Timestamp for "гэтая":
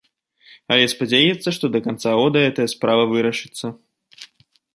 2.45-2.67